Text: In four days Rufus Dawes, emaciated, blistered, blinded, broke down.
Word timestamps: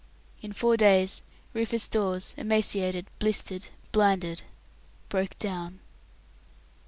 In 0.41 0.51
four 0.51 0.77
days 0.77 1.21
Rufus 1.53 1.87
Dawes, 1.87 2.33
emaciated, 2.35 3.05
blistered, 3.19 3.67
blinded, 3.91 4.41
broke 5.09 5.37
down. 5.37 5.79